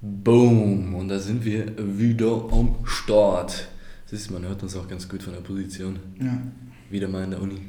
[0.00, 0.94] Boom!
[0.94, 1.66] Und da sind wir
[1.98, 3.68] wieder am Start.
[4.06, 5.98] Siehst du, man hört uns auch ganz gut von der Position.
[6.20, 6.38] Ja,
[6.88, 7.60] Wieder mal in der Uni.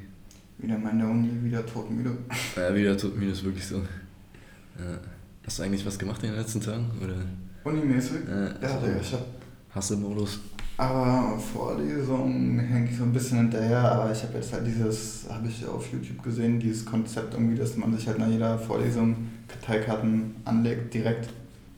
[0.60, 2.12] wieder mal in der Uni, wieder todmüde.
[2.55, 3.78] Ja, wieder mir das wirklich so.
[3.78, 5.00] Ja.
[5.46, 6.86] Hast du eigentlich was gemacht in den letzten Tagen?
[7.04, 7.15] Oder
[7.63, 8.21] Unimäßig?
[8.30, 9.25] Ja, Ja, Digga, ich hab
[9.73, 10.39] Hasselmodus?
[10.77, 15.48] aber Vorlesungen hänge ich so ein bisschen hinterher, aber ich habe jetzt halt dieses, habe
[15.48, 19.16] ich auf YouTube gesehen, dieses Konzept irgendwie, dass man sich halt nach jeder Vorlesung
[19.50, 21.30] Karteikarten anlegt, direkt,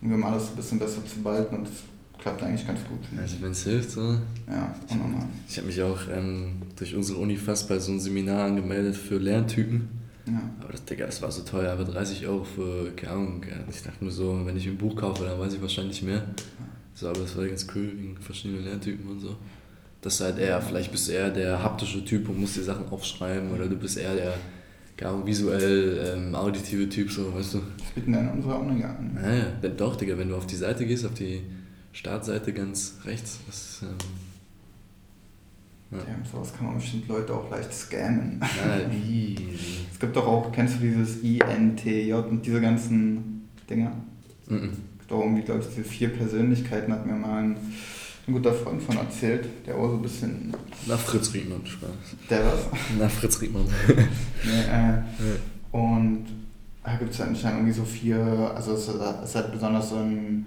[0.01, 1.73] um um alles ein bisschen besser zu behalten und das
[2.17, 2.99] klappt eigentlich ganz gut.
[3.19, 4.01] Also wenn es hilft, so.
[4.47, 5.27] Ja, unnormal.
[5.47, 9.17] Ich habe mich auch ähm, durch unsere Uni fast bei so einem Seminar angemeldet für
[9.17, 9.87] Lerntypen.
[10.27, 10.41] Ja.
[10.61, 14.03] Aber das, Digga, das war so teuer, aber 30 Euro für, keine Ahnung, ich dachte
[14.03, 16.23] mir so, wenn ich ein Buch kaufe, dann weiß ich wahrscheinlich mehr.
[16.93, 19.35] So, aber das war ganz cool, wegen verschiedenen Lerntypen und so.
[20.01, 22.89] Das ist halt eher, vielleicht bist du eher der haptische Typ und musst dir Sachen
[22.89, 24.33] aufschreiben oder du bist eher der,
[25.01, 27.61] keine Ahnung, visuell, ähm, auditive Typ, so, weißt du.
[27.77, 29.11] Das bieten dann unsere nicht an.
[29.15, 31.41] Naja, wenn, doch, Digga, wenn du auf die Seite gehst, auf die
[31.91, 33.97] Startseite ganz rechts, das, ähm,
[35.91, 38.39] Ja, sowas kann man bestimmt Leute auch leicht scammen.
[38.41, 39.87] ja, easy.
[39.91, 43.93] Es gibt doch auch, kennst du dieses INTJ und diese ganzen Dinger?
[44.47, 44.69] Mhm.
[44.69, 47.57] Es gibt auch irgendwie, glaube ich, diese vier Persönlichkeiten, hat mir mal ein,
[48.31, 50.53] ein guter Freund von erzählt, der auch so ein bisschen.
[50.87, 51.89] Na, Fritz Riedmann, Spaß.
[52.29, 52.67] Der was?
[52.97, 53.65] Na, Fritz Riedmann.
[53.87, 56.25] nee, äh, und
[56.83, 60.45] da gibt es anscheinend irgendwie so vier, also es ist halt besonders so ein,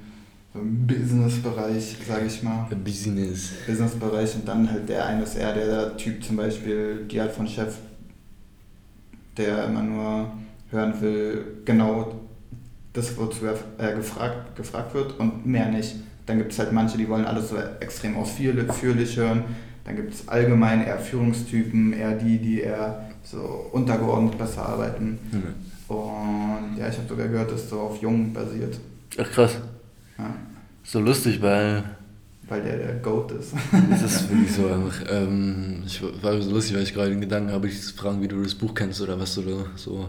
[0.53, 2.67] so ein Business-Bereich, sage ich mal.
[2.83, 3.51] Business.
[3.67, 7.47] Businessbereich und dann halt der eine ist eher der Typ zum Beispiel, die Art von
[7.47, 7.77] Chef,
[9.37, 10.33] der immer nur
[10.71, 12.21] hören will, genau
[12.93, 15.97] das, wozu er äh, gefragt, gefragt wird und mehr nicht.
[16.27, 19.45] Dann gibt es halt manche, die wollen alles so extrem ausführlich hören.
[19.85, 25.19] Dann gibt es allgemein eher Führungstypen, eher die, die eher so untergeordnet besser arbeiten.
[25.31, 25.95] Mhm.
[25.95, 28.79] Und ja, ich habe sogar gehört, dass so auf Jung basiert.
[29.19, 29.57] Ach krass.
[30.19, 30.35] Ja,
[30.83, 31.85] So lustig, weil
[32.47, 33.53] weil der der Goat ist.
[33.91, 35.03] das ist wirklich so einfach.
[35.11, 38.29] Ähm, ich war so lustig, weil ich gerade den Gedanken habe, dich zu fragen, wie
[38.29, 40.09] du das Buch kennst oder was du da so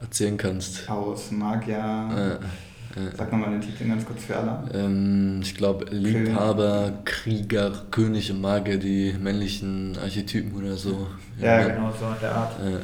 [0.00, 0.88] erzählen kannst.
[0.88, 2.38] Aus Magier.
[2.40, 2.44] Äh,
[2.98, 4.64] äh, Sag nochmal den Titel ganz kurz für alle.
[4.74, 11.06] ähm, ich glaube, Liebhaber, Krieger, König und Magier, die männlichen Archetypen oder so.
[11.40, 12.52] Ja, genau so in der Art.
[12.60, 12.78] Äh,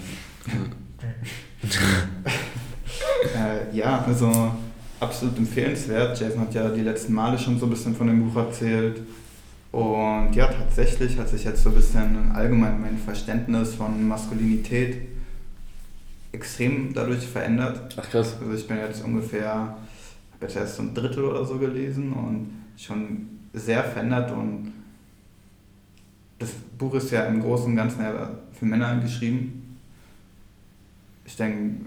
[3.35, 4.53] Äh, ja, also
[5.01, 6.21] absolut empfehlenswert.
[6.21, 9.01] Jason hat ja die letzten Male schon so ein bisschen von dem Buch erzählt.
[9.73, 15.09] Und ja, tatsächlich hat sich jetzt so ein bisschen allgemein mein Verständnis von Maskulinität
[16.33, 17.97] extrem dadurch verändert.
[18.01, 18.37] Ach krass.
[18.41, 19.77] Also ich bin jetzt ungefähr,
[20.45, 24.73] habe jetzt erst so ein Drittel oder so gelesen und schon sehr verändert und
[26.39, 29.77] das Buch ist ja im Großen und Ganzen ja für Männer geschrieben.
[31.25, 31.85] Ich denke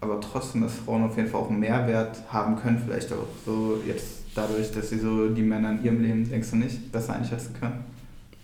[0.00, 3.80] aber trotzdem, dass Frauen auf jeden Fall auch einen Mehrwert haben können, vielleicht auch so
[3.86, 7.54] jetzt dadurch, dass sie so die Männer in ihrem Leben, denkst du nicht, besser einschätzen
[7.60, 7.84] können.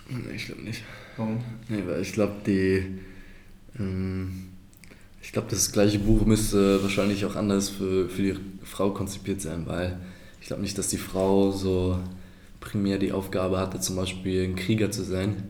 [0.09, 0.85] Nee, ich glaube nicht.
[1.17, 1.39] Warum?
[1.69, 2.99] Nee, weil ich glaube, die.
[3.79, 4.49] Ähm,
[5.23, 9.65] ich glaube, das gleiche Buch müsste wahrscheinlich auch anders für, für die Frau konzipiert sein,
[9.67, 9.99] weil
[10.41, 11.99] ich glaube nicht, dass die Frau so
[12.61, 15.43] primär die Aufgabe hatte, zum Beispiel ein Krieger zu sein.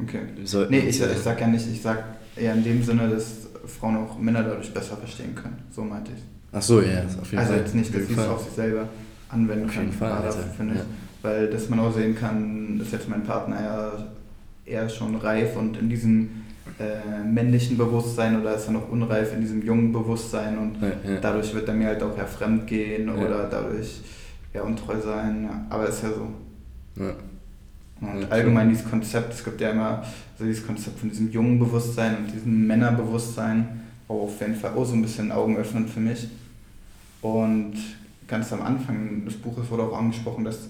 [0.00, 0.20] Okay.
[0.44, 2.04] Sollten Nee, ich, äh, ich sag ja nicht, ich sag
[2.36, 5.58] eher in dem Sinne, dass Frauen auch Männer dadurch besser verstehen können.
[5.70, 6.22] So meinte ich.
[6.52, 7.60] Ach so, ja, auf jeden Also Fall.
[7.62, 8.34] jetzt nicht, dass jeden sie es Fall.
[8.34, 8.88] auf sich selber
[9.28, 9.98] anwenden Auf jeden können.
[9.98, 10.42] Fall, gerade Alter.
[10.56, 10.80] finde ich.
[10.80, 10.86] Ja.
[11.22, 13.92] Weil dass man auch sehen kann, dass jetzt mein Partner ja
[14.64, 16.30] eher schon reif und in diesem
[16.78, 21.20] äh, männlichen Bewusstsein oder ist er noch unreif in diesem jungen Bewusstsein und Ja, ja.
[21.20, 23.14] dadurch wird er mir halt auch eher fremd gehen Ja.
[23.14, 24.00] oder dadurch
[24.52, 25.44] eher untreu sein.
[25.44, 25.66] Ja.
[25.70, 26.28] Aber ist ja so.
[27.02, 27.14] Ja.
[28.00, 30.02] Und Ja, allgemein dieses Konzept, es gibt ja immer
[30.38, 34.92] so dieses Konzept von diesem jungen Bewusstsein und diesem Männerbewusstsein, auf jeden Fall auch so
[34.94, 36.28] ein bisschen Augen öffnend für mich.
[37.22, 37.74] Und
[38.28, 40.68] ganz am Anfang des Buches wurde auch angesprochen, dass,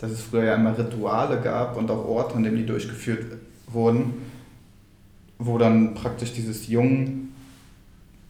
[0.00, 3.24] dass es früher ja immer Rituale gab und auch Orte, an denen die durchgeführt
[3.68, 4.12] wurden,
[5.38, 7.28] wo dann praktisch dieses Jung,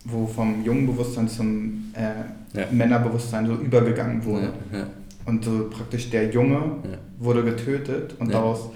[0.05, 2.67] wo vom jungen Bewusstsein zum äh, Ja.
[2.71, 4.53] Männerbewusstsein so übergegangen wurde.
[4.72, 4.87] Ja, ja,
[5.26, 6.61] Und so praktisch der Junge
[7.19, 8.70] wurde getötet und daraus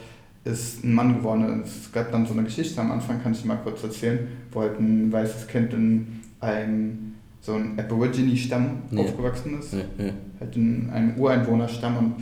[0.44, 1.62] ist ein Mann geworden.
[1.64, 4.78] Es gab dann so eine Geschichte am Anfang, kann ich mal kurz erzählen, wo halt
[4.80, 9.72] ein weißes Kind in einem so ein Aborigine-Stamm aufgewachsen ist,
[10.40, 12.14] halt in einem Ureinwohnerstamm und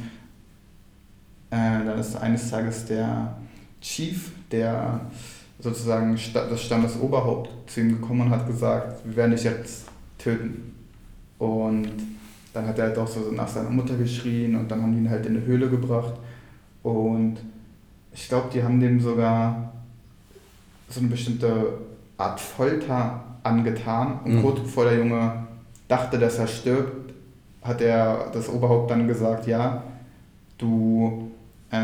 [1.50, 3.36] äh, dann ist eines Tages der
[3.80, 5.00] Chief, der
[5.60, 9.86] sozusagen Sta des Stammes Oberhaupt zu ihm gekommen und hat gesagt, wir werden dich jetzt
[10.18, 10.74] töten.
[11.38, 11.88] Und
[12.52, 15.10] dann hat er halt auch so nach seiner Mutter geschrien und dann haben die ihn
[15.10, 16.14] halt in eine Höhle gebracht.
[16.82, 17.36] Und
[18.12, 19.72] ich glaube, die haben dem sogar
[20.88, 21.74] so eine bestimmte
[22.16, 24.20] Art Folter angetan.
[24.24, 24.42] Und Mhm.
[24.42, 25.32] kurz bevor der Junge
[25.86, 27.12] dachte, dass er stirbt,
[27.62, 29.82] hat er das Oberhaupt dann gesagt, ja,
[30.56, 31.30] du,
[31.70, 31.78] äh,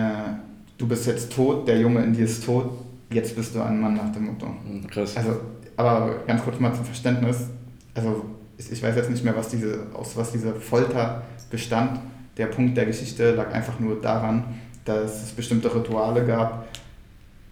[0.79, 2.71] du bist jetzt tot, der Junge in dir ist tot,
[3.15, 4.47] jetzt bist du ein Mann nach dem Motto.
[4.47, 5.17] Hm, krass.
[5.17, 5.41] Also,
[5.77, 7.49] aber ganz kurz mal zum Verständnis,
[7.95, 8.25] also
[8.57, 12.01] ich, weiß jetzt nicht mehr, was diese, aus was diese Folter bestand.
[12.37, 14.45] Der Punkt der Geschichte lag einfach nur daran,
[14.85, 16.69] dass es bestimmte Rituale gab,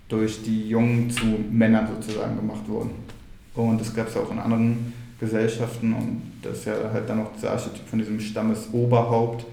[0.09, 2.91] durch die Jungen zu Männern sozusagen gemacht wurden.
[3.55, 7.31] Und das gab es auch in anderen Gesellschaften und das ist ja halt dann auch
[7.41, 9.47] der Archetyp von diesem Stammesoberhaupt,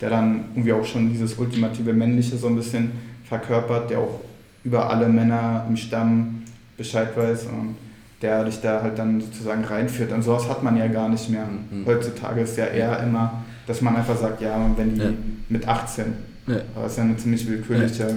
[0.00, 2.92] der dann irgendwie auch schon dieses ultimative Männliche so ein bisschen
[3.24, 4.20] verkörpert, der auch
[4.66, 6.42] über alle Männer im Stamm
[6.76, 7.76] Bescheid weiß und
[8.20, 10.10] der dich da halt dann sozusagen reinführt.
[10.10, 11.46] Und sowas hat man ja gar nicht mehr.
[11.46, 11.86] Mhm.
[11.86, 15.10] Heutzutage ist ja eher immer, dass man einfach sagt, ja, wenn die ja.
[15.48, 16.04] mit 18,
[16.48, 16.56] ja.
[16.74, 18.14] aber das ist ja eine ziemlich willkürliche ja.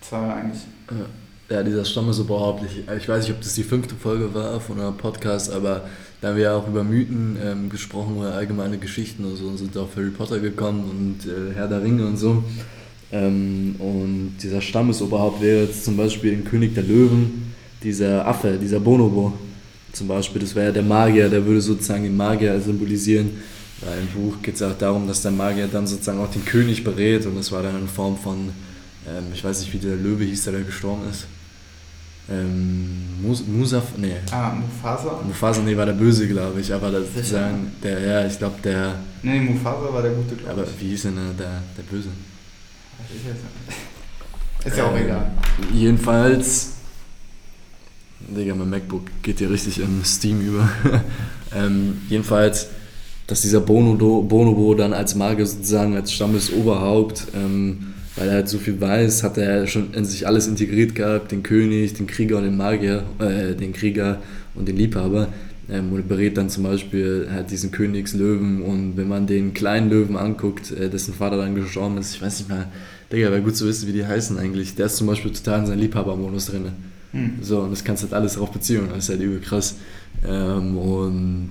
[0.00, 0.62] Zahl eigentlich.
[1.50, 1.62] Ja.
[1.64, 2.88] dieser Stamm ist überhaupt nicht.
[2.96, 5.82] Ich weiß nicht, ob das die fünfte Folge war von einem Podcast, aber
[6.20, 9.56] da haben wir ja auch über Mythen ähm, gesprochen oder allgemeine Geschichten und so und
[9.56, 12.44] sind auf Harry Potter gekommen und äh, Herr der Ringe und so.
[13.12, 18.80] Ähm, und dieser Stammesoberhaupt wäre jetzt zum Beispiel in König der Löwen dieser Affe, dieser
[18.80, 19.34] Bonobo
[19.92, 20.40] zum Beispiel.
[20.40, 23.30] Das wäre ja der Magier, der würde sozusagen den Magier symbolisieren.
[23.82, 26.84] Weil Im Buch geht es auch darum, dass der Magier dann sozusagen auch den König
[26.84, 28.50] berät und das war dann in Form von,
[29.08, 31.26] ähm, ich weiß nicht, wie der Löwe hieß, der da gestorben ist.
[32.30, 34.14] Ähm, Mus Musaf, nee.
[34.30, 35.20] Ah, Mufasa?
[35.26, 38.94] Mufasa, nee, war der Böse, glaube ich, aber das sozusagen, der, ja, ich glaube, der.
[39.24, 40.68] Nee, Mufasa war der Gute, glaube ich.
[40.68, 42.08] Aber wie hieß denn der, der Böse?
[44.64, 45.30] Ist ja auch ähm, egal.
[45.72, 46.72] Jedenfalls,
[48.20, 50.68] Digga, mein MacBook geht hier richtig in Steam über.
[51.54, 52.68] ähm, jedenfalls,
[53.26, 58.58] dass dieser Bonobo, Bonobo dann als Magier sozusagen, als Stammesoberhaupt, ähm, weil er halt so
[58.58, 62.44] viel weiß, hat er schon in sich alles integriert gehabt, den König, den Krieger und
[62.44, 64.20] den Magier, äh, den Krieger
[64.54, 65.28] und den Liebhaber.
[65.70, 70.16] Ähm, und berät dann zum Beispiel halt diesen Königslöwen und wenn man den kleinen Löwen
[70.16, 72.68] anguckt, äh, dessen Vater dann gestorben ist, ich weiß nicht mal,
[73.12, 74.74] Digga, wäre gut zu wissen, wie die heißen eigentlich.
[74.74, 76.72] Der ist zum Beispiel total in seinem Liebhabermodus drin.
[77.12, 77.38] Hm.
[77.42, 79.76] So, und das kannst du halt alles darauf beziehen, das ist halt übel krass.
[80.26, 81.50] Ähm, und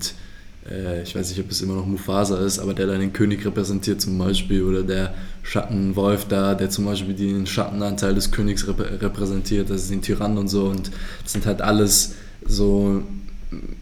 [0.69, 3.45] äh, ich weiß nicht, ob es immer noch Mufasa ist, aber der dann den König
[3.45, 5.13] repräsentiert zum Beispiel oder der
[5.43, 10.37] Schattenwolf da, der zum Beispiel den Schattenanteil des Königs rep repräsentiert, das ist den Tyrann
[10.37, 10.91] und so und
[11.23, 12.15] das sind halt alles
[12.45, 13.03] so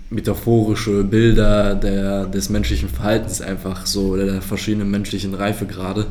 [0.09, 6.07] metaphorische Bilder der, des menschlichen Verhaltens einfach so oder der verschiedenen menschlichen Reifegrade.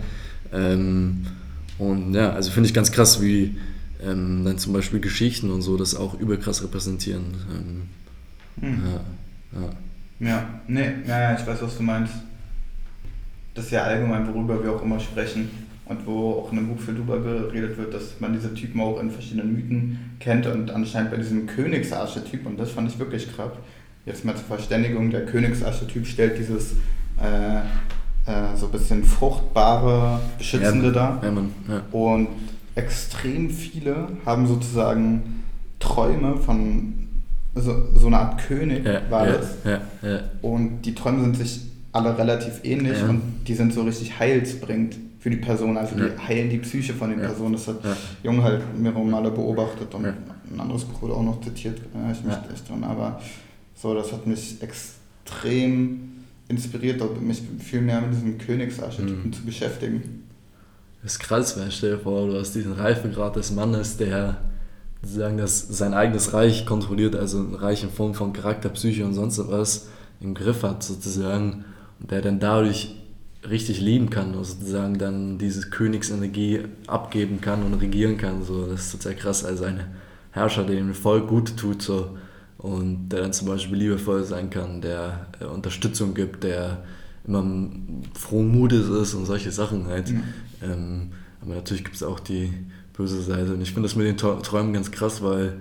[0.52, 1.26] Ähm,
[1.78, 3.56] und ja, also finde ich ganz krass, wie
[4.02, 7.34] ähm, dann zum Beispiel Geschichten und so das auch überkrass repräsentieren.
[7.52, 7.82] Ähm,
[8.60, 8.82] hm.
[8.86, 9.70] ja, ja.
[10.20, 12.12] Ja, nee, ja, ja, ich weiß, was du meinst.
[13.54, 15.48] Das ist ja allgemein, worüber wir auch immer sprechen
[15.84, 19.00] und wo auch in einem Buch viel drüber geredet wird, dass man diese Typen auch
[19.00, 23.52] in verschiedenen Mythen kennt und anscheinend bei diesem Königsarchetyp, und das fand ich wirklich krass,
[24.08, 26.72] jetzt mal zur Verständigung, der Königsarchetyp stellt dieses
[27.20, 27.58] äh,
[28.28, 31.22] äh, so ein bisschen fruchtbare, beschützende ja, dar.
[31.22, 31.82] Ja, ja.
[31.92, 32.28] Und
[32.74, 35.44] extrem viele haben sozusagen
[35.78, 36.94] Träume von
[37.54, 39.56] so, so eine Art König war das.
[40.42, 41.60] Und die Träume sind sich
[41.92, 46.50] alle relativ ähnlich und die sind so richtig heilsbringend für die Person, also die heilen
[46.50, 47.54] die Psyche von den Personen.
[47.54, 47.78] Das hat
[48.22, 52.22] Jung halt mehrere Male beobachtet und ein anderes Buch wurde auch noch zitiert, da ich
[52.22, 53.20] mich echt dran, aber
[53.80, 56.00] so, das hat mich extrem
[56.48, 59.32] inspiriert, mich viel mehr mit diesem Königsarchetypen mhm.
[59.32, 60.24] zu beschäftigen.
[61.02, 64.38] Das ist krass, wenn ich stelle vor, du hast diesen Reifegrad des Mannes, der
[65.02, 69.14] sozusagen das, sein eigenes Reich kontrolliert, also ein Reich in Form von Charakter, Psyche und
[69.14, 69.88] sonst was
[70.20, 71.64] im Griff hat sozusagen
[72.00, 72.96] und der dann dadurch
[73.48, 78.42] richtig lieben kann und sozusagen dann diese Königsenergie abgeben kann und regieren kann.
[78.42, 79.44] So, das ist total krass.
[79.44, 79.84] Also ein
[80.32, 82.16] Herrscher, der dem Volk gut tut so,
[82.58, 86.84] und der dann zum Beispiel liebevoll sein kann, der äh, Unterstützung gibt, der
[87.26, 87.44] immer
[88.14, 90.10] frohen Mutes ist und solche Sachen halt.
[90.10, 90.22] Mhm.
[90.62, 92.52] Ähm, aber natürlich gibt es auch die
[92.96, 93.54] böse Seite.
[93.54, 95.60] Und ich finde das mit den Träumen ganz krass, weil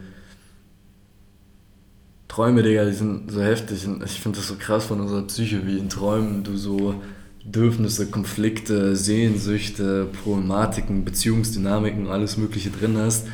[2.27, 5.65] Träume, Digga, die sind so heftig und ich finde das so krass von unserer Psyche,
[5.65, 6.95] wie in Träumen du so
[7.43, 13.27] Bedürfnisse, Konflikte, Sehnsüchte, Problematiken, Beziehungsdynamiken, alles Mögliche drin hast,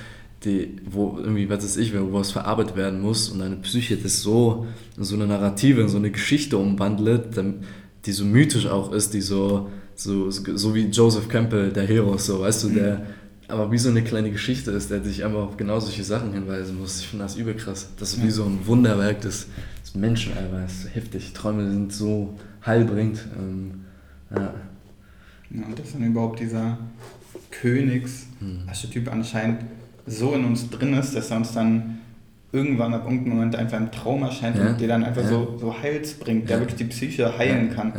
[0.46, 4.22] die, wo irgendwie, was weiß ich, wo was verarbeitet werden muss und deine Psyche das
[4.22, 7.30] so in so eine Narrative, in so eine Geschichte umwandelt,
[8.06, 12.42] die so mythisch auch ist, die so, so, so wie Joseph Campbell, der Hero, so,
[12.42, 13.06] weißt du, der
[13.48, 16.80] aber wie so eine kleine Geschichte ist, der sich einfach auf genau solche Sachen hinweisen
[16.80, 17.02] muss.
[17.02, 17.90] Ich finde das übel krass.
[18.00, 19.48] Das ist wie so ein Wunderwerk des,
[19.84, 20.62] des Menschen, einfach.
[20.62, 21.34] Das ist heftig.
[21.34, 22.36] Träume sind so
[22.66, 23.28] heilbringend.
[23.38, 23.86] Ähm,
[24.34, 24.54] ja.
[25.52, 26.78] ja, dass dann überhaupt dieser
[27.52, 29.14] Königs-Archetyp hm.
[29.14, 29.66] anscheinend
[30.06, 32.00] so in uns drin ist, dass er uns dann
[32.52, 34.68] irgendwann ab irgendeinem Moment einfach im Traum erscheint ja.
[34.68, 35.30] und der dann einfach ja.
[35.30, 37.94] so, so Heils bringt, der wirklich die Psyche heilen kann.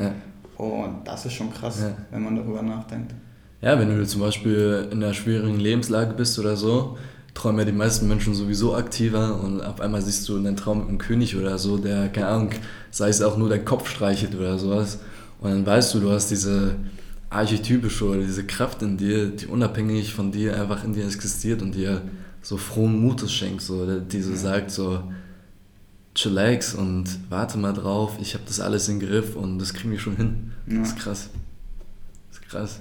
[0.57, 1.97] Und das ist schon krass, ja.
[2.13, 3.13] wenn man darüber nachdenkt.
[3.61, 6.97] Ja, wenn du zum Beispiel in einer schwierigen Lebenslage bist oder so,
[7.35, 10.89] träumen ja die meisten Menschen sowieso aktiver und auf einmal siehst du einen Traum mit
[10.89, 12.51] einem König oder so, der, keine Ahnung,
[12.91, 15.01] sei es auch nur dein Kopf streichelt oder sowas.
[15.41, 16.77] Und dann weißt du, du hast diese
[17.35, 21.75] archetypische oder diese Kraft in dir, die unabhängig von dir einfach in dir existiert und
[21.75, 22.03] dir
[22.43, 25.03] so frohen Mutes schenkt, so, die so sagt, so,
[26.15, 29.99] chillax und warte mal drauf, ich habe das alles im Griff und das kriegen wir
[29.99, 30.53] schon hin.
[30.67, 30.79] Ja.
[30.79, 31.31] Das ist krass.
[32.31, 32.81] Das ist krass.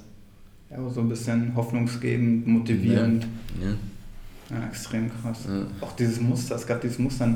[0.70, 3.26] Ja, so ein bisschen hoffnungsgebend, motivierend.
[3.62, 3.70] Ja.
[3.70, 3.76] ja.
[4.50, 5.40] Ja, extrem krass.
[5.48, 5.66] Ja.
[5.82, 7.34] Auch dieses Muster, es gab dieses Muster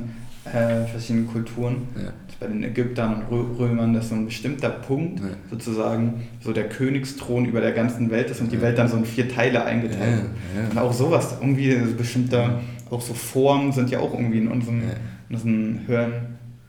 [0.53, 1.87] äh, verschiedenen Kulturen.
[1.95, 2.11] Ja.
[2.39, 5.25] Bei den Ägyptern und Römern, dass so ein bestimmter Punkt ja.
[5.49, 9.05] sozusagen so der Königsthron über der ganzen Welt ist und die Welt dann so in
[9.05, 10.21] vier Teile eingeteilt
[10.53, 10.71] wird.
[10.71, 12.59] Und auch sowas, irgendwie bestimmte,
[12.91, 14.83] auch so Formen sind ja auch irgendwie in unserem,
[15.29, 16.11] in unserem Hirn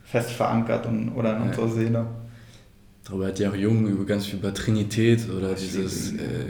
[0.03, 2.07] fest verankert und, oder in unserer Seele.
[3.09, 6.45] Darüber hat ja auch Jung über ganz viel über Trinität oder dieses, äh,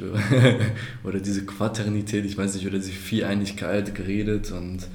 [1.04, 4.86] oder diese Quaternität, ich weiß nicht, oder diese Vieleinigkeit geredet und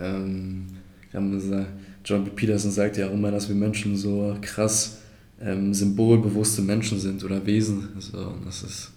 [0.00, 0.66] ähm,
[1.12, 2.30] John B.
[2.30, 4.98] Peterson sagt ja auch immer, dass wir Menschen so krass
[5.40, 7.88] ähm, symbolbewusste Menschen sind oder Wesen.
[7.98, 8.92] So, und das ist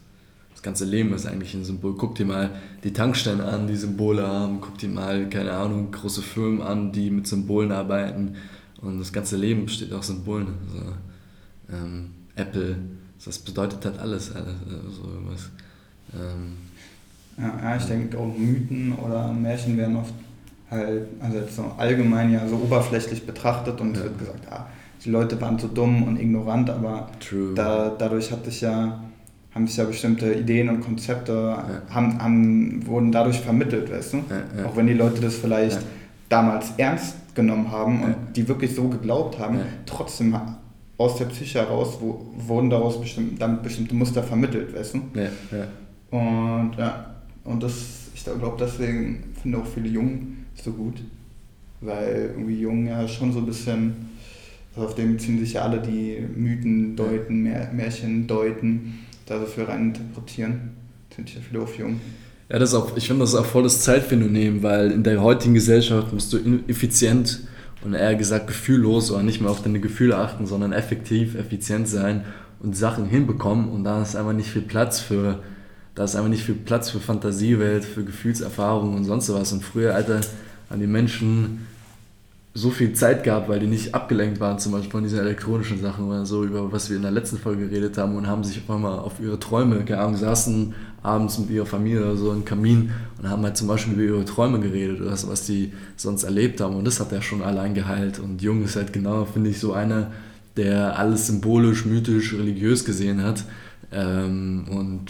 [0.62, 1.96] das ganze Leben ist eigentlich ein Symbol.
[1.98, 2.52] Guck dir mal
[2.84, 4.62] die Tankstellen an, die Symbole haben.
[4.62, 8.36] Guck dir mal, keine Ahnung, große Firmen an, die mit Symbolen arbeiten.
[8.80, 10.50] Und das ganze Leben besteht aus Symbolen.
[10.68, 10.94] Also,
[11.72, 12.78] ähm, Apple,
[13.26, 14.54] das bedeutet halt alles, alles
[14.92, 15.50] so irgendwas.
[16.14, 16.58] Ähm,
[17.40, 20.14] ja, ja, ich denke auch Mythen oder Märchen werden oft
[20.72, 23.98] halt, also jetzt so allgemein ja so oberflächlich betrachtet und ja.
[23.98, 24.68] es wird gesagt, ja,
[25.04, 27.10] die Leute waren so dumm und ignorant, aber
[27.56, 29.04] da, dadurch hat sich ja,
[29.54, 31.82] haben sich ja bestimmte Ideen und Konzepte, ja.
[31.94, 34.18] haben, haben, wurden dadurch vermittelt, weißt du?
[34.18, 35.80] Ja, Auch wenn die Leute das vielleicht
[36.30, 40.40] damals ernst genommen haben und die wirklich so geglaubt haben, trotzdem
[40.98, 45.02] aus der Psyche heraus wo, wurden daraus bestimmt, damit bestimmte Muster vermittelt, weißt du?
[46.12, 47.74] Und ja, und das,
[48.14, 50.96] ich glaube deswegen finde auch viele Jungen so gut,
[51.82, 54.10] weil irgendwie Jungen ja schon so ein bisschen,
[54.76, 59.64] also auf dem ziehen sich ja alle die Mythen deuten, Märchen deuten, da so viel
[59.64, 60.72] rein interpretieren,
[61.16, 62.02] sind ja viele auf Jungen.
[62.50, 66.12] Ja, das auch, ich finde das auch voll das Zeitphänomen, weil in der heutigen Gesellschaft
[66.12, 66.38] musst du
[66.68, 67.48] effizient
[67.84, 72.26] und eher gesagt gefühllos oder nicht mehr auf deine Gefühle achten, sondern effektiv, effizient sein
[72.60, 75.40] und Sachen hinbekommen und da ist einfach nicht viel Platz für,
[75.96, 79.52] da ist einfach nicht viel Platz für Fantasiewelt, für Gefühlserfahrung und sonst was.
[79.52, 80.22] Und früher, Alter,
[80.72, 81.68] haben die Menschen
[82.54, 86.06] so viel Zeit gehabt, weil die nicht abgelenkt waren, zum Beispiel von diesen elektronischen Sachen
[86.06, 88.76] oder so, über was wir in der letzten Folge geredet haben und haben sich auf
[88.76, 93.30] einmal auf ihre Träume, keine saßen abends mit ihrer Familie oder so im Kamin und
[93.30, 96.76] haben halt zum Beispiel über ihre Träume geredet oder das, was die sonst erlebt haben
[96.76, 99.72] und das hat er schon allein geheilt und Jung ist halt genau, finde ich, so
[99.72, 100.12] einer,
[100.58, 103.46] der alles symbolisch, mythisch, religiös gesehen hat
[103.94, 105.06] ähm, und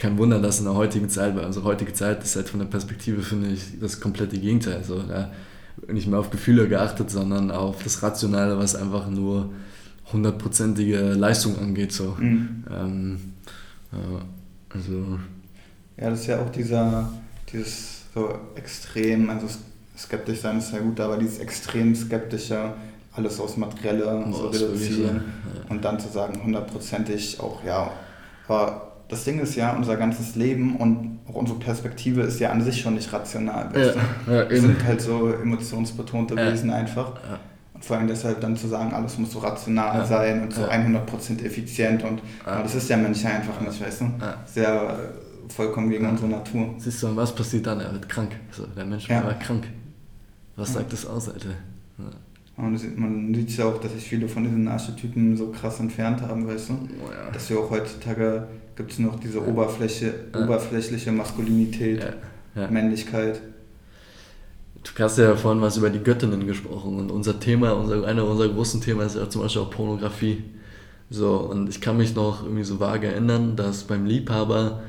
[0.00, 2.66] kein Wunder, dass in der heutigen Zeit, weil unsere heutige Zeit ist halt von der
[2.66, 4.76] Perspektive, finde ich, das komplette Gegenteil.
[4.76, 5.30] Also, da
[5.88, 9.50] nicht mehr auf Gefühle geachtet, sondern auf das Rationale, was einfach nur
[10.10, 11.92] hundertprozentige Leistung angeht.
[11.92, 12.16] So.
[12.18, 12.64] Mhm.
[12.74, 13.18] Ähm,
[13.92, 14.22] ja,
[14.70, 15.18] also.
[15.98, 17.12] ja, das ist ja auch dieser,
[17.52, 19.48] dieses so extrem, also
[19.98, 22.72] skeptisch sein ist ja gut, aber dieses extrem skeptische,
[23.12, 25.70] alles aus Materielle oh, so reduzieren ja.
[25.70, 27.92] und dann zu sagen, hundertprozentig auch, ja,
[28.48, 32.62] aber das Ding ist ja, unser ganzes Leben und auch unsere Perspektive ist ja an
[32.62, 33.70] sich schon nicht rational.
[33.74, 36.52] Ja, ja, Wir sind halt so emotionsbetonte ja.
[36.52, 37.14] Wesen einfach.
[37.74, 41.44] Und vor allem deshalb dann zu sagen, alles muss so rational sein und so 100%
[41.44, 44.06] effizient und das ist der Mensch einfach nicht, weißt du?
[44.46, 44.98] Sehr
[45.48, 46.74] vollkommen gegen unsere Natur.
[46.78, 47.80] Siehst du, und was passiert dann?
[47.80, 48.30] Er wird krank.
[48.50, 49.64] Also, der Mensch wird krank.
[50.56, 51.50] Was sagt das aus, Alter?
[52.60, 56.46] Und man sieht ja auch, dass sich viele von diesen Archetypen so krass entfernt haben,
[56.46, 56.72] weißt du?
[56.74, 57.30] Oh ja.
[57.32, 59.46] Dass wir auch heutzutage gibt es noch diese ja.
[59.46, 60.44] Oberfläche, ja.
[60.44, 62.04] oberflächliche Maskulinität,
[62.70, 63.40] Männlichkeit.
[64.82, 68.48] Du hast ja vorhin was über die Göttinnen gesprochen und unser Thema, unser, einer unserer
[68.48, 70.42] großen Themen ist ja zum Beispiel auch Pornografie.
[71.10, 74.82] So, und ich kann mich noch irgendwie so vage erinnern, dass beim Liebhaber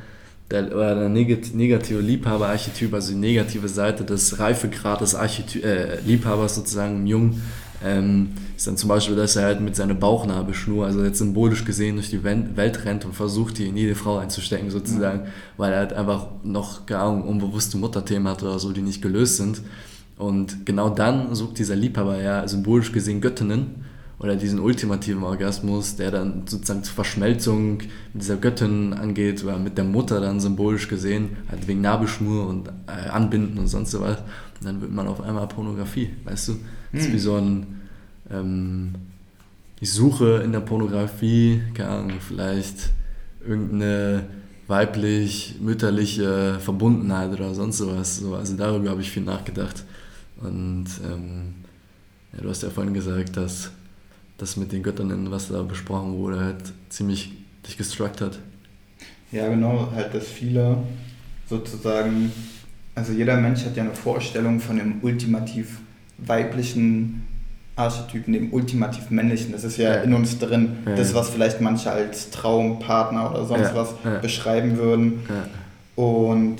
[0.51, 6.97] der, oder der negative Liebhaber-Archetyp, also die negative Seite des Reifegrades Archetyp, äh, Liebhabers sozusagen
[6.97, 7.41] im Jungen,
[7.83, 11.95] ähm, ist dann zum Beispiel, dass er halt mit seiner Bauchnabelschnur, also jetzt symbolisch gesehen,
[11.95, 15.27] durch die Welt rennt und versucht, die in jede Frau einzustecken, sozusagen, mhm.
[15.57, 19.61] weil er halt einfach noch gar unbewusste Mutterthemen hat oder so, die nicht gelöst sind.
[20.17, 23.83] Und genau dann sucht dieser Liebhaber ja symbolisch gesehen Göttinnen
[24.21, 27.79] oder diesen ultimativen Orgasmus, der dann sozusagen zur Verschmelzung
[28.13, 32.67] mit dieser Göttin angeht oder mit der Mutter dann symbolisch gesehen, halt wegen Nabelschnur und
[32.85, 34.19] äh, Anbinden und sonst so was.
[34.19, 36.59] Und dann wird man auf einmal Pornografie, weißt du?
[36.91, 37.19] Das ist wie hm.
[37.19, 37.81] so ein,
[38.29, 38.93] ähm,
[39.79, 42.91] ich suche in der Pornografie, keine Ahnung, vielleicht
[43.43, 44.25] irgendeine
[44.67, 48.17] weiblich, mütterliche Verbundenheit oder sonst sowas.
[48.17, 49.83] So, also darüber habe ich viel nachgedacht.
[50.39, 51.55] Und ähm,
[52.33, 53.71] ja, du hast ja vorhin gesagt, dass
[54.41, 57.31] das mit den Göttern, was da besprochen wurde, halt ziemlich
[57.67, 58.39] dich gestruckt hat.
[59.31, 60.77] Ja, genau, halt, dass viele
[61.47, 62.31] sozusagen,
[62.95, 65.79] also jeder Mensch hat ja eine Vorstellung von dem ultimativ
[66.17, 67.21] weiblichen
[67.75, 69.51] Archetypen, dem ultimativ männlichen.
[69.51, 70.01] Das ist ja, ja.
[70.01, 70.77] in uns drin.
[70.85, 70.95] Ja.
[70.95, 73.75] Das, was vielleicht manche als Traumpartner oder sonst ja.
[73.75, 75.21] was beschreiben würden.
[75.95, 76.57] Und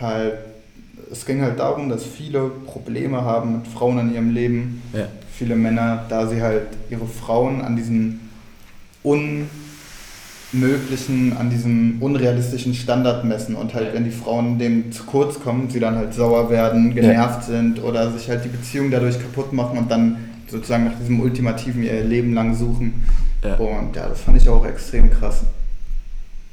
[0.00, 0.34] halt,
[1.10, 4.82] es ging halt darum, dass viele Probleme haben mit Frauen in ihrem Leben.
[5.42, 8.30] Viele Männer, da sie halt ihre Frauen an diesen
[9.02, 9.48] un
[10.52, 15.68] möglichen, an diesem unrealistischen Standard messen und halt, wenn die Frauen dem zu kurz kommen,
[15.68, 17.54] sie dann halt sauer werden, genervt ja.
[17.54, 21.82] sind oder sich halt die Beziehung dadurch kaputt machen und dann sozusagen nach diesem Ultimativen
[21.82, 23.04] ihr Leben lang suchen.
[23.42, 23.56] Ja.
[23.56, 25.42] Und ja, das fand ich auch extrem krass.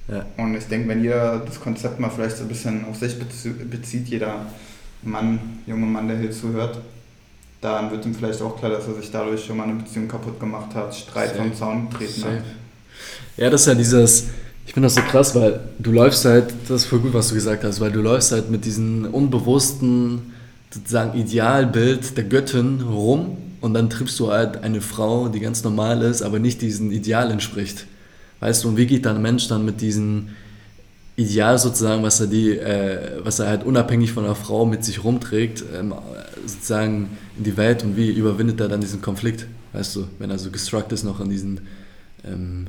[0.08, 0.26] Ja.
[0.38, 4.08] Und ich denke, wenn jeder das Konzept mal vielleicht so ein bisschen auf sich bezieht,
[4.08, 4.48] jeder
[5.04, 6.82] Mann, junge Mann, der hier zuhört,
[7.62, 10.40] dann wird ihm vielleicht auch klar, dass er sich dadurch schon mal eine Beziehung kaputt
[10.40, 12.44] gemacht hat, Streit vom Zaun getreten hat.
[13.38, 14.28] Ja, das ist ja dieses,
[14.66, 17.36] ich finde das so krass, weil du läufst halt, das ist voll gut, was du
[17.36, 20.34] gesagt hast, weil du läufst halt mit diesem unbewussten,
[20.72, 26.02] sozusagen Idealbild der Göttin rum und dann triffst du halt eine Frau, die ganz normal
[26.04, 27.88] ist, aber nicht diesem Ideal entspricht.
[28.40, 30.30] Weißt du, und wie geht dann ein Mensch dann mit diesem
[31.20, 35.04] Ideal sozusagen, was er, die, äh, was er halt unabhängig von einer Frau mit sich
[35.04, 35.94] rumträgt, ähm,
[36.46, 40.40] sozusagen in die Welt und wie überwindet er dann diesen Konflikt, weißt du, wenn er
[40.40, 41.62] so gestruckt ist noch an diesen
[42.24, 42.68] ähm,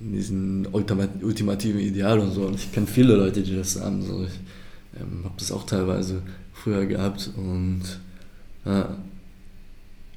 [0.00, 2.42] in diesem ultimativen Ideal und so.
[2.42, 4.02] Und ich kenne viele Leute, die das haben.
[4.02, 4.24] So.
[4.24, 7.82] Ich ähm, habe das auch teilweise früher gehabt und
[8.64, 8.96] ja.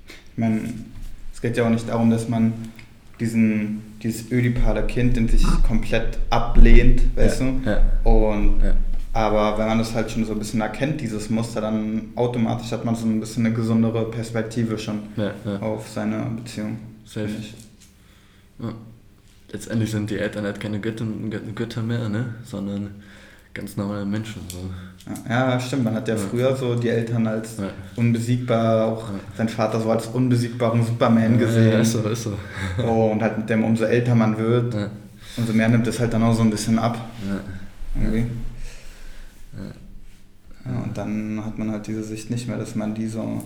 [0.08, 0.74] Ich meine,
[1.34, 2.54] es geht ja auch nicht darum, dass man
[3.22, 7.70] diesen, dieses ödipale Kind in sich komplett ablehnt, weißt ja, du?
[7.70, 8.12] Ja.
[8.12, 8.74] Und ja.
[9.14, 12.86] Aber wenn man das halt schon so ein bisschen erkennt, dieses Muster, dann automatisch hat
[12.86, 15.00] man so ein bisschen eine gesundere Perspektive schon
[15.60, 16.78] auf seine Beziehung.
[17.04, 17.30] Safe.
[19.52, 21.06] Letztendlich sind die Eltern halt keine Götter,
[21.54, 22.36] Götter mehr, ne?
[22.46, 22.92] sondern
[23.54, 24.42] ganz normale Menschen.
[24.50, 24.58] So.
[25.28, 25.84] Ja, stimmt.
[25.84, 27.70] Man hat ja, ja, früher so die Eltern als ja.
[27.96, 29.20] unbesiegbar, auch ja.
[29.36, 31.72] sein Vater so als unbesiegbaren Superman gesehen.
[31.72, 32.38] Ja, ist so, ist so.
[32.86, 34.76] Oh, und halt mit dem, umso älter man wird,
[35.38, 36.98] umso mehr nimmt es halt dann auch so ein bisschen ab.
[37.96, 38.26] Irgendwie.
[40.66, 43.44] Ja, und dann hat man halt diese Sicht nicht mehr, dass man die so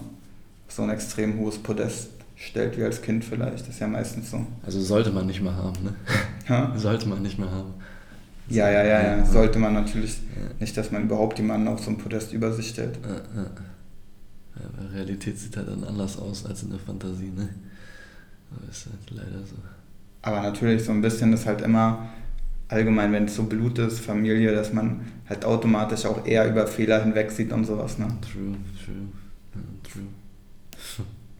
[0.67, 3.61] so ein extrem hohes Podest stellt wie als Kind vielleicht.
[3.61, 4.45] Das ist ja meistens so.
[4.65, 5.95] Also sollte man nicht mehr haben, ne?
[6.49, 6.73] Ha?
[6.77, 7.73] Sollte man nicht mehr haben.
[8.47, 9.25] Ja, ja, ja, ja.
[9.25, 10.49] Sollte man natürlich ja.
[10.59, 12.99] nicht, dass man überhaupt jemanden auf so ein Podest über sich stellt.
[13.03, 13.49] Ja, ja.
[14.57, 17.49] Ja, Realität sieht halt dann anders aus als in der Fantasie, ne?
[18.51, 19.55] Aber ist halt leider so.
[20.21, 22.09] Aber natürlich, so ein bisschen ist halt immer
[22.67, 27.03] allgemein, wenn es so Blut ist, Familie, dass man halt automatisch auch eher über Fehler
[27.03, 28.07] hinweg sieht und sowas, ne?
[28.21, 29.07] True, true,
[29.83, 30.03] true.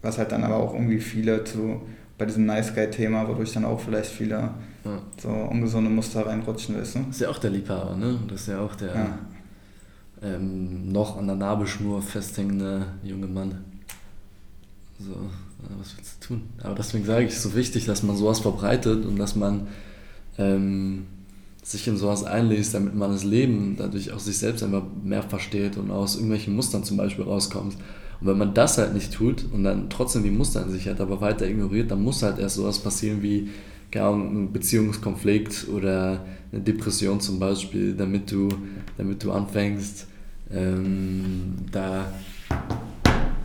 [0.01, 1.81] Was halt dann aber auch irgendwie viele zu
[2.17, 4.51] bei diesem Nice Guy-Thema, wodurch dann auch vielleicht viele
[4.85, 5.01] ja.
[5.21, 6.81] so ungesunde Muster reinrutschen, du?
[6.81, 8.19] Das ist ja auch der Liebhaber, ne?
[8.27, 9.19] Das ist ja auch der ja.
[10.21, 13.63] ähm, noch an der Nabelschnur festhängende junge Mann.
[14.99, 15.11] So,
[15.77, 16.43] was willst du tun?
[16.63, 19.67] Aber deswegen sage ich, es ist so wichtig, dass man sowas verbreitet und dass man
[20.37, 21.07] ähm,
[21.63, 25.77] sich in sowas einliest, damit man das Leben dadurch auch sich selbst einfach mehr versteht
[25.77, 27.75] und aus irgendwelchen Mustern zum Beispiel rauskommt.
[28.21, 31.01] Und wenn man das halt nicht tut und dann trotzdem die Muster in sich hat,
[31.01, 33.49] aber weiter ignoriert, dann muss halt erst sowas passieren wie
[33.93, 38.49] ein Beziehungskonflikt oder eine Depression zum Beispiel, damit du,
[38.97, 40.07] damit du anfängst,
[40.51, 42.11] ähm, da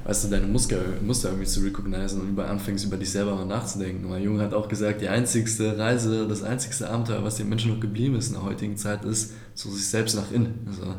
[0.04, 0.76] weißt du, deine Muster,
[1.06, 4.08] Muster irgendwie zu recognizen und über anfängst, über dich selber mal nachzudenken.
[4.08, 7.80] Mein Junge hat auch gesagt, die einzigste Reise, das einzigste Abenteuer, was den Menschen noch
[7.80, 10.66] geblieben ist in der heutigen Zeit, ist so sich selbst nach innen.
[10.66, 10.94] Also,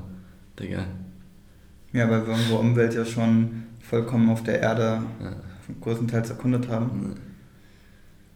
[0.57, 0.85] Digga,
[1.91, 5.35] ja, weil wir unsere Umwelt ja schon vollkommen auf der Erde ja.
[5.81, 7.15] größtenteils erkundet haben.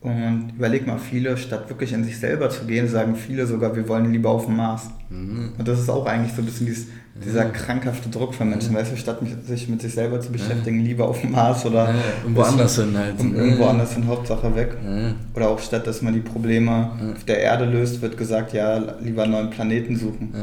[0.05, 3.87] Und überleg mal, viele, statt wirklich in sich selber zu gehen, sagen viele sogar, wir
[3.87, 4.91] wollen lieber auf dem Mars.
[5.09, 5.53] Mhm.
[5.57, 7.49] Und das ist auch eigentlich so ein bisschen dieses, dieser ja.
[7.49, 8.79] krankhafte Druck von Menschen, ja.
[8.79, 11.95] weißt du, statt sich mit sich selber zu beschäftigen, lieber auf dem Mars oder ja,
[12.21, 13.19] irgendwo anders hin halt.
[13.19, 14.77] Und irgendwo anders hin, Hauptsache weg.
[15.33, 19.23] Oder auch statt, dass man die Probleme auf der Erde löst, wird gesagt, ja, lieber
[19.23, 20.33] einen neuen Planeten suchen.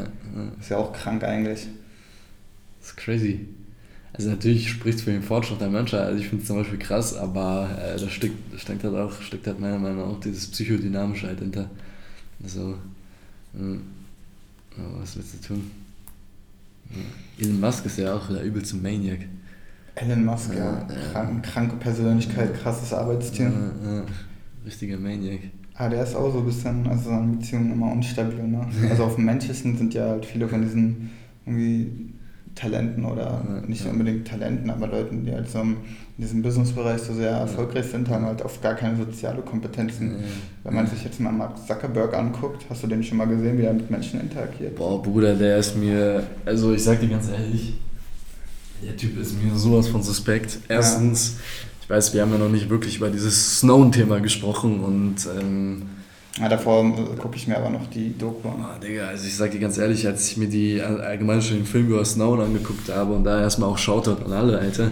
[0.59, 1.67] Ist ja auch krank eigentlich.
[2.81, 3.47] Das ist crazy.
[4.13, 6.01] Also natürlich spricht es für den Fortschritt der Menschheit.
[6.01, 9.47] Also ich finde es zum Beispiel krass, aber äh, da steckt, steckt halt auch, steckt
[9.47, 11.69] halt meiner Meinung nach auch dieses Psychodynamische halt hinter.
[12.43, 12.75] Also,
[13.55, 13.77] äh,
[15.01, 15.71] was willst du tun?
[16.91, 17.45] Ja.
[17.45, 19.19] Elon Musk ist ja auch der übelste Maniac.
[19.95, 20.87] Elon Musk, ja.
[20.87, 21.11] ja.
[21.11, 23.45] Krank, kranke Persönlichkeit, krasses Arbeitstier.
[23.45, 24.05] Ja, ja.
[24.63, 25.39] Richtiger Maniac.
[25.75, 28.67] Ah, der ist auch so ein bisschen, also seine Beziehungen immer unstabil, ne?
[28.89, 31.09] Also auf dem Menschlichen sind ja halt viele von diesen
[31.45, 32.12] irgendwie
[32.55, 35.77] Talenten oder nicht unbedingt Talenten, aber Leuten, die halt so in
[36.17, 40.23] diesem Businessbereich so sehr erfolgreich sind, haben halt oft gar keine soziale Kompetenzen.
[40.63, 43.63] Wenn man sich jetzt mal Mark Zuckerberg anguckt, hast du den schon mal gesehen, wie
[43.63, 44.75] er mit Menschen interagiert?
[44.75, 47.73] Boah, Bruder, der ist mir, also ich sag dir ganz ehrlich,
[48.85, 50.59] der Typ ist mir sowas von suspekt.
[50.67, 51.67] Erstens, ja.
[51.81, 55.27] ich weiß, wir haben ja noch nicht wirklich über dieses Snow-Thema gesprochen und.
[55.39, 55.83] Ähm,
[56.39, 56.83] ja, davor
[57.17, 58.55] gucke ich mir aber noch die Doku an.
[58.63, 61.65] Oh, Digga, also ich sag dir ganz ehrlich, als ich mir die allgemein schon den
[61.65, 64.91] Film über Snow angeguckt habe und da erstmal auch Shoutout an alle, Alter,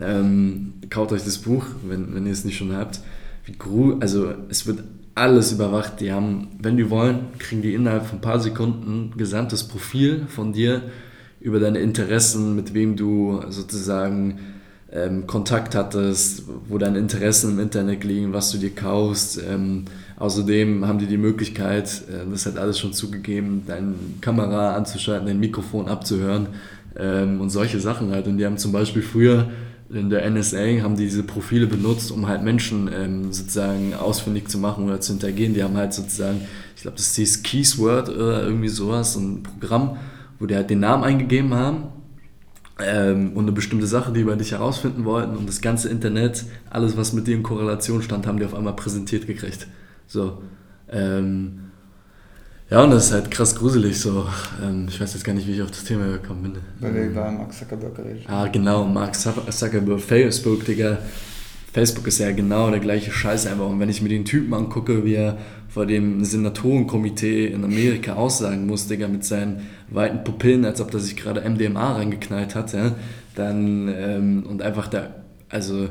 [0.00, 3.00] ähm, kauft euch das Buch, wenn, wenn ihr es nicht schon habt.
[3.44, 4.82] Wie gru also es wird
[5.14, 6.00] alles überwacht.
[6.00, 10.26] Die haben, wenn die wollen, kriegen die innerhalb von ein paar Sekunden ein gesamtes Profil
[10.28, 10.82] von dir
[11.40, 14.38] über deine Interessen, mit wem du sozusagen
[14.92, 19.40] ähm, Kontakt hattest, wo deine Interessen im Internet liegen, was du dir kaufst.
[19.48, 19.84] Ähm,
[20.20, 25.40] außerdem haben die die Möglichkeit, äh, das hat alles schon zugegeben, deine Kamera anzuschalten, dein
[25.40, 26.48] Mikrofon abzuhören
[26.96, 28.28] ähm, und solche Sachen halt.
[28.28, 29.48] Und die haben zum Beispiel früher
[29.92, 34.58] in der NSA haben die diese Profile benutzt, um halt Menschen ähm, sozusagen ausfindig zu
[34.58, 35.52] machen oder zu hintergehen.
[35.52, 36.42] Die haben halt sozusagen,
[36.76, 39.96] ich glaube, das hieß Keysword oder irgendwie sowas, ein Programm,
[40.38, 41.88] wo die halt den Namen eingegeben haben
[42.78, 46.96] ähm, und eine bestimmte Sache, die über dich herausfinden wollten und das ganze Internet, alles
[46.96, 49.66] was mit dir in Korrelation stand, haben die auf einmal präsentiert gekriegt.
[50.10, 50.42] So.
[50.90, 51.70] Ähm,
[52.68, 54.26] ja, und das ist halt krass gruselig so.
[54.60, 56.52] Ähm, ich weiß jetzt gar nicht, wie ich auf das Thema gekommen bin.
[56.80, 58.24] Weil wir über Mark Zuckerberg geredet.
[58.26, 60.98] Ah, genau, Mark Zuckerberg, Facebook, Digga.
[61.72, 63.68] Facebook ist ja genau der gleiche Scheiß einfach.
[63.68, 68.66] Und wenn ich mir den Typen angucke, wie er vor dem Senatorenkomitee in Amerika aussagen
[68.66, 72.96] muss, Digga, mit seinen weiten Pupillen, als ob er sich gerade MDMA reingeknallt hat, ja,
[73.36, 75.14] dann ähm, und einfach da,
[75.48, 75.88] also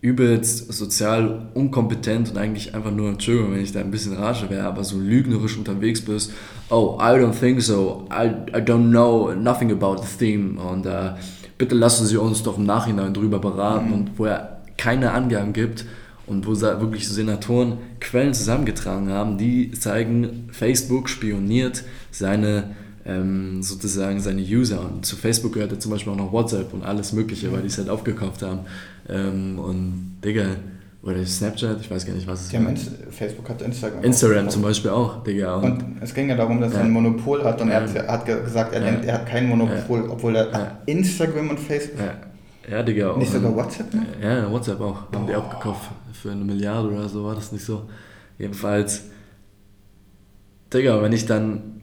[0.00, 4.66] übelst sozial unkompetent und eigentlich einfach nur, Entschuldigung, wenn ich da ein bisschen rasche wäre,
[4.66, 6.32] aber so lügnerisch unterwegs bist,
[6.70, 11.10] oh, I don't think so, I, I don't know nothing about the theme und uh,
[11.56, 13.92] bitte lassen Sie uns doch im Nachhinein drüber beraten mhm.
[13.94, 15.84] und wo er keine Angaben gibt,
[16.28, 24.42] und wo wirklich Senatoren Quellen zusammengetragen haben, die zeigen, Facebook spioniert seine ähm, sozusagen seine
[24.42, 27.62] User und zu Facebook gehört ja zum Beispiel auch noch WhatsApp und alles mögliche, weil
[27.62, 28.60] die es halt aufgekauft haben
[29.08, 30.56] ähm, und Digga,
[31.02, 32.90] oder Snapchat, ich weiß gar nicht, was es ist.
[33.10, 34.02] Facebook hat Instagram.
[34.02, 35.56] Instagram zum Beispiel auch, Digga.
[35.56, 36.80] Und, und es ging ja darum, dass ja.
[36.80, 37.80] er ein Monopol hat und ja.
[37.80, 38.90] er hat, gesagt, er ja.
[38.90, 42.00] denkt, er hat kein Monopol, obwohl er Instagram und Facebook.
[42.70, 43.16] Ja, Digga.
[43.16, 43.94] Nicht sogar WhatsApp?
[43.94, 44.06] Ne?
[44.20, 45.10] Ja, WhatsApp auch.
[45.12, 47.88] Haben die abgekauft für eine Milliarde oder so, war das nicht so.
[48.36, 49.04] Jedenfalls,
[50.72, 51.77] Digga, wenn ich dann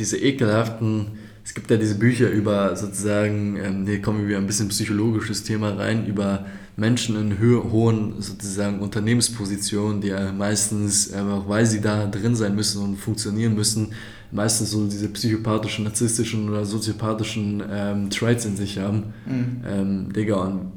[0.00, 1.12] diese ekelhaften,
[1.44, 5.70] es gibt ja diese Bücher über sozusagen, ähm, hier kommen wir ein bisschen psychologisches Thema
[5.70, 12.34] rein, über Menschen in hohen sozusagen Unternehmenspositionen, die ja meistens einfach, weil sie da drin
[12.34, 13.88] sein müssen und funktionieren müssen,
[14.32, 19.12] meistens so diese psychopathischen, narzisstischen oder soziopathischen ähm, Traits in sich haben.
[19.26, 19.62] Mhm.
[19.66, 20.72] Ähm, Digga, und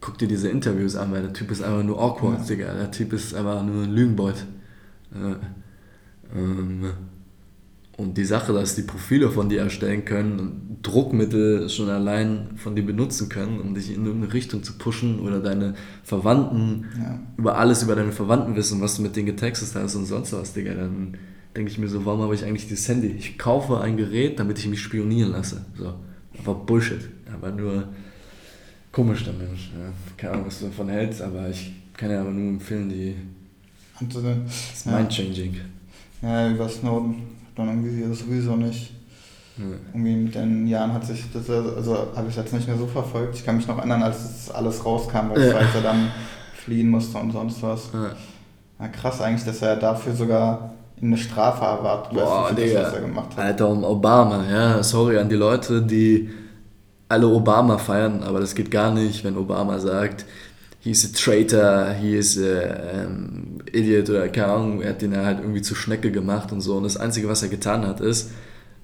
[0.00, 2.46] guck dir diese Interviews an, weil der Typ ist einfach nur awkward, ja.
[2.46, 2.74] Digga.
[2.74, 4.46] Der Typ ist einfach nur ein Lügenbeut.
[5.14, 6.90] Äh, ähm,
[7.96, 12.74] und die Sache, dass die Profile von dir erstellen können und Druckmittel schon allein von
[12.74, 17.20] dir benutzen können, um dich in irgendeine Richtung zu pushen oder deine Verwandten, ja.
[17.36, 20.52] über alles über deine Verwandten wissen, was du mit denen getextet hast und sonst was,
[20.52, 21.16] Digga, dann
[21.56, 23.08] denke ich mir so, warum habe ich eigentlich dieses Handy?
[23.08, 25.64] Ich kaufe ein Gerät, damit ich mich spionieren lasse.
[25.78, 25.94] So.
[26.40, 27.08] Aber Bullshit.
[27.32, 27.88] Aber nur
[28.90, 29.70] komisch der Mensch.
[29.72, 29.92] Ja.
[30.16, 33.14] Keine Ahnung, was du davon hältst, aber ich kann ja aber nur empfehlen, die.
[34.00, 35.54] Das ist mind-changing.
[36.20, 37.22] Ja, über Snowden
[37.56, 38.92] man irgendwie sowieso nicht.
[39.56, 39.64] Ja.
[39.92, 43.36] Irgendwie mit den Jahren hat sich das, also habe ich jetzt nicht mehr so verfolgt.
[43.36, 45.54] Ich kann mich noch erinnern, als das alles rauskam, weil ja.
[45.54, 46.10] er dann
[46.54, 47.90] fliehen musste und sonst was.
[47.92, 48.10] Ja.
[48.80, 48.88] ja.
[48.88, 53.00] krass eigentlich, dass er dafür sogar eine Strafe erwartet, Boah, weißt du, das, was er
[53.00, 53.44] gemacht hat.
[53.44, 56.30] Alter, um Obama, ja, sorry an die Leute, die
[57.08, 60.24] alle Obama feiern, aber das geht gar nicht, wenn Obama sagt,
[60.84, 65.40] he's a traitor, he is a um, idiot oder keine Ahnung, er hat den halt
[65.40, 66.76] irgendwie zu Schnecke gemacht und so.
[66.76, 68.30] Und das Einzige, was er getan hat, ist,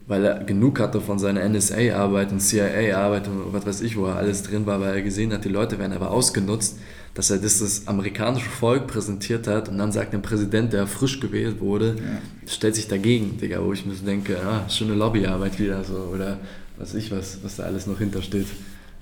[0.07, 4.17] weil er genug hatte von seiner NSA-Arbeit und CIA-Arbeit und was weiß ich, wo er
[4.17, 6.79] alles drin war, weil er gesehen hat, die Leute werden aber ausgenutzt,
[7.15, 11.21] dass er das, das amerikanische Volk präsentiert hat und dann sagt ein Präsident, der frisch
[11.21, 12.51] gewählt wurde, ja.
[12.51, 16.39] stellt sich dagegen, Digga, wo ich mir so denke, ah, schöne Lobbyarbeit wieder, so, oder
[16.79, 18.47] was ich was, was da alles noch hintersteht.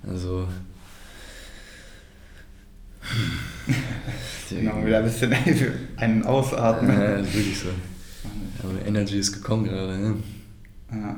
[0.07, 0.47] Also.
[4.51, 5.35] genau, wieder ein bisschen
[5.97, 6.99] einen ausatmen.
[6.99, 7.69] Ja, ja, wirklich so.
[8.63, 10.15] Aber Energy ist gekommen gerade, ne?
[10.91, 11.17] Ja.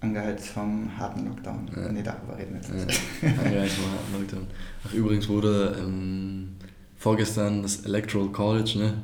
[0.00, 1.70] angeheizt vom harten Lockdown.
[1.76, 1.92] Ja.
[1.92, 3.00] Nee, darüber reden wir jetzt nicht.
[3.22, 4.46] Ja, angeheizt vom harten Lockdown.
[4.86, 6.56] Ach, übrigens wurde ähm,
[6.96, 8.94] vorgestern das Electoral College, ne?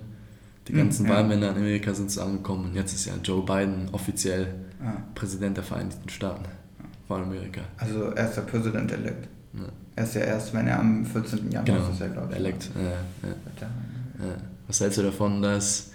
[0.67, 1.15] Die hm, ganzen ja.
[1.15, 5.03] Wahlmänner in Amerika sind zusammengekommen und jetzt ist ja Joe Biden offiziell ja.
[5.15, 6.45] Präsident der Vereinigten Staaten
[7.07, 7.63] von Amerika.
[7.79, 9.29] Also er ist der President elect.
[9.55, 9.61] Ja.
[9.99, 11.51] Er ist ja erst, wenn er am 14.
[11.51, 11.91] Januar genau.
[11.91, 12.39] ist, ja, glaube ich.
[12.39, 12.71] Elect.
[12.77, 13.35] Ja, ja.
[14.69, 15.91] Was hältst du davon, dass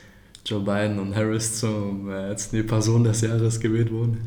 [0.46, 4.18] Joe Biden und Harris zum äh, jetzt die Person des Jahres gewählt wurden?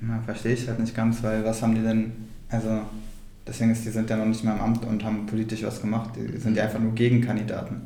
[0.00, 2.10] Na, verstehe ich halt nicht ganz, weil was haben die denn,
[2.48, 2.80] also
[3.46, 6.10] deswegen ist, die sind ja noch nicht mehr im Amt und haben politisch was gemacht,
[6.16, 7.82] die sind ja einfach nur Gegenkandidaten,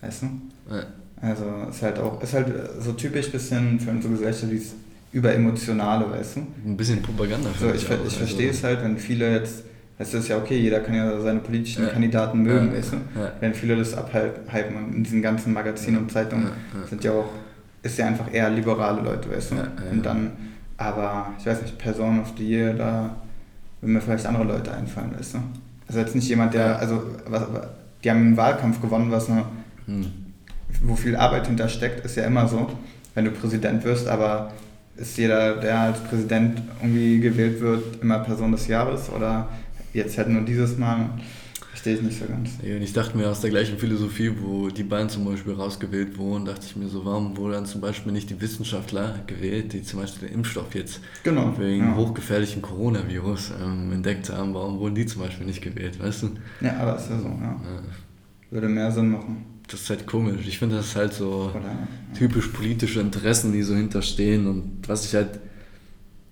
[0.00, 0.26] weißt du?
[0.74, 0.82] Ja.
[1.20, 2.46] Also ist halt auch, ist halt
[2.80, 4.72] so typisch bisschen für unsere Gesellschaft dieses
[5.12, 6.46] überemotionale, weißt du?
[6.64, 7.50] Ein bisschen Propaganda.
[7.60, 9.67] So, ich, ich, ich verstehe es halt, wenn viele jetzt
[9.98, 11.90] es ist ja okay, jeder kann ja seine politischen ja.
[11.90, 12.78] Kandidaten mögen, ja.
[12.78, 12.96] weißt du?
[13.18, 13.32] Ja.
[13.40, 16.50] Wenn viele das abhypen und in diesen ganzen Magazinen und Zeitungen
[16.88, 17.28] sind ja auch,
[17.82, 19.56] ist ja einfach eher liberale Leute, weißt du?
[19.90, 20.32] Und dann,
[20.76, 23.16] aber ich weiß nicht, Person of the Year, da
[23.80, 25.38] würden mir vielleicht andere Leute einfallen, weißt du?
[25.88, 27.46] Also jetzt nicht jemand, der, also was,
[28.04, 29.44] die haben einen Wahlkampf gewonnen, was eine,
[29.86, 30.06] hm.
[30.82, 32.68] wo viel Arbeit hintersteckt, ist ja immer so,
[33.14, 34.52] wenn du Präsident wirst, aber
[34.96, 39.48] ist jeder, der als Präsident irgendwie gewählt wird, immer Person des Jahres oder
[39.98, 41.10] jetzt halt nur dieses Mal,
[41.70, 42.50] verstehe ich nicht so ganz.
[42.62, 46.18] Ja, und ich dachte mir aus der gleichen Philosophie, wo die beiden zum Beispiel rausgewählt
[46.18, 49.82] wurden, dachte ich mir so, warum wurden dann zum Beispiel nicht die Wissenschaftler gewählt, die
[49.82, 51.96] zum Beispiel den Impfstoff jetzt genau, wegen ja.
[51.96, 56.30] hochgefährlichen Coronavirus ähm, entdeckt haben, warum wurden die zum Beispiel nicht gewählt, weißt du?
[56.60, 57.60] Ja, aber ist ja so, ja.
[57.62, 57.82] ja.
[58.50, 59.44] Würde mehr Sinn machen.
[59.68, 60.46] Das ist halt komisch.
[60.46, 61.88] Ich finde, das ist halt so Oder, ja.
[62.16, 65.38] typisch politische Interessen, die so hinterstehen und was ich halt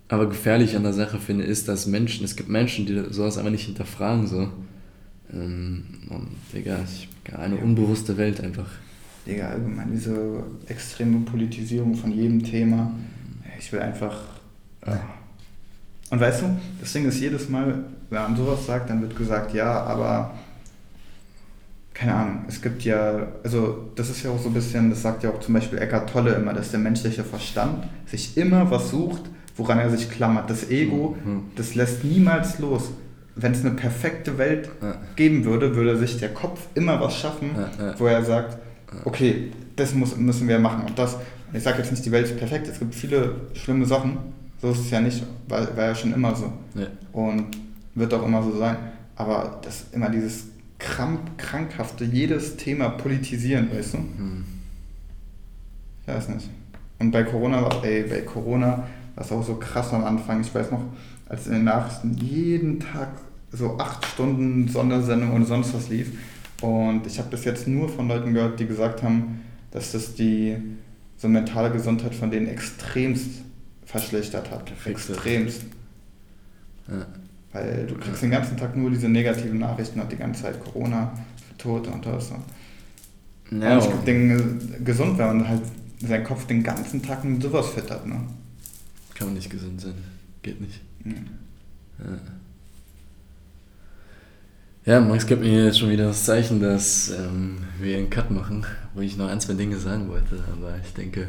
[0.08, 3.50] aber gefährlich an der Sache finde, ist, dass Menschen, es gibt Menschen, die sowas einfach
[3.50, 4.48] nicht hinterfragen, so.
[5.32, 8.68] Ähm, und, Digga, ich, eine unbewusste Welt einfach.
[9.26, 12.92] Digga, allgemein diese extreme Politisierung von jedem Thema.
[13.58, 14.16] Ich will einfach.
[14.86, 15.00] Ja.
[16.10, 19.52] Und weißt du, das Ding ist jedes Mal, wenn man sowas sagt, dann wird gesagt,
[19.54, 20.34] ja, aber
[21.96, 25.24] keine Ahnung, es gibt ja, also das ist ja auch so ein bisschen, das sagt
[25.24, 29.22] ja auch zum Beispiel Eckart Tolle immer, dass der menschliche Verstand sich immer was sucht,
[29.56, 30.50] woran er sich klammert.
[30.50, 31.44] Das Ego, mhm.
[31.56, 32.90] das lässt niemals los.
[33.34, 34.96] Wenn es eine perfekte Welt ja.
[35.14, 38.56] geben würde, würde sich der Kopf immer was schaffen, ja, wo er sagt,
[39.04, 40.84] okay, das muss, müssen wir machen.
[40.86, 41.16] Und das,
[41.52, 44.16] ich sage jetzt nicht, die Welt ist perfekt, es gibt viele schlimme Sachen,
[44.62, 46.50] so ist es ja nicht, war, war ja schon immer so.
[47.12, 47.58] Und
[47.94, 48.76] wird auch immer so sein.
[49.16, 50.46] Aber das immer dieses
[50.78, 53.98] krank, krankhafte, jedes Thema politisieren, weißt du?
[53.98, 54.44] Mhm.
[56.02, 56.48] Ich weiß nicht.
[56.98, 60.40] Und bei Corona ey, bei Corona war auch so krass am Anfang.
[60.40, 60.82] Ich weiß noch,
[61.28, 63.08] als in den Nachrichten jeden Tag
[63.50, 66.12] so acht Stunden Sondersendung und sonst was lief.
[66.60, 70.56] Und ich habe bis jetzt nur von Leuten gehört, die gesagt haben, dass das die
[71.16, 73.42] so mentale Gesundheit von denen extremst
[73.84, 74.72] verschlechtert hat.
[74.84, 75.62] Extremst.
[76.88, 77.06] Ja.
[77.52, 81.12] Weil du kriegst den ganzen Tag nur diese negativen Nachrichten und die ganze Zeit Corona,
[81.56, 82.32] Tote und das.
[83.50, 85.62] Ja, und ich denke, gesund, wenn man halt
[86.00, 88.06] seinen Kopf den ganzen Tag mit sowas füttert.
[88.06, 88.20] Ne?
[89.16, 89.94] Kann man nicht gesund sein.
[90.42, 90.80] Geht nicht.
[91.02, 91.26] Mhm.
[94.84, 94.92] Ja.
[94.92, 98.66] ja, Max gibt mir jetzt schon wieder das Zeichen, dass ähm, wir einen Cut machen,
[98.94, 101.28] wo ich noch ein, zwei Dinge sagen wollte, aber ich denke,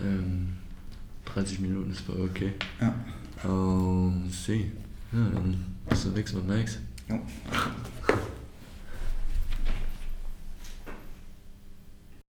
[0.00, 0.52] ähm,
[1.24, 2.52] 30 Minuten ist voll okay.
[2.80, 2.94] Ja.
[3.50, 4.70] Um, see.
[5.12, 5.56] Ja, dann
[5.88, 6.78] bis zum nächsten Mal, Max.
[7.08, 7.20] Ja.